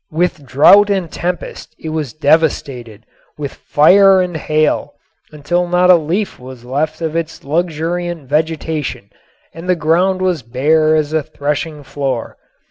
[0.09, 3.05] With drought and tempest it was devastated,
[3.37, 4.95] with fire and hail,
[5.31, 9.11] until not a leaf was left of its luxuriant vegetation
[9.53, 12.35] and the ground was bare as a threshing floor.